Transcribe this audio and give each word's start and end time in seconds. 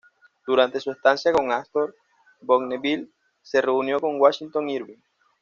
Durante 0.47 0.79
su 0.79 0.89
estancia 0.89 1.31
con 1.31 1.51
Astor, 1.51 1.95
Bonneville 2.41 3.11
se 3.43 3.61
reunió 3.61 3.99
con 3.99 4.19
Washington 4.19 4.67
Irving. 4.67 4.97